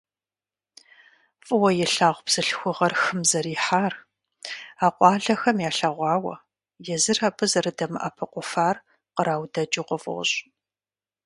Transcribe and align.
ФӀыуэ 1.45 1.69
илъагъу 1.83 2.25
бзылъхугъэр 2.25 2.93
хым 3.01 3.19
зэрыхихьар 3.29 3.93
а 4.85 4.87
къуалэхэм 4.95 5.57
ялъэгъуауэ, 5.69 6.35
езыр 6.93 7.19
абы 7.27 7.45
зэрыдэмыӀэпыкъуфар 7.51 8.75
къраудэкӀыу 9.15 9.87
къыфӀощӀ. 9.89 10.35